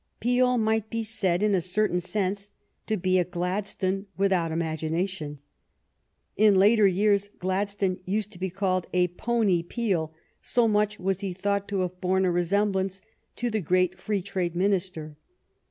Peel 0.19 0.57
might 0.57 0.89
be 0.89 1.03
said 1.03 1.43
in 1.43 1.53
a 1.53 1.61
certain 1.61 2.01
sense 2.01 2.49
to 2.87 2.97
be 2.97 3.19
a 3.19 3.23
Gladstone 3.23 4.07
without 4.17 4.49
imagina 4.49 5.07
tion. 5.07 5.37
In 6.35 6.55
later 6.57 6.87
years 6.87 7.27
Gladstone 7.37 7.99
used 8.03 8.31
to 8.31 8.39
be 8.39 8.49
called 8.49 8.87
a 8.93 9.09
pony 9.09 9.61
Peel, 9.61 10.11
so 10.41 10.67
much 10.67 10.99
was 10.99 11.19
he 11.19 11.33
thought 11.33 11.67
to 11.67 11.81
have 11.81 12.01
borne 12.01 12.25
a 12.25 12.31
resemblance 12.31 13.03
to 13.35 13.51
the 13.51 13.61
great 13.61 13.95
free 13.99 14.23
trade 14.23 14.55
Min 14.55 14.73
ister. 14.73 15.17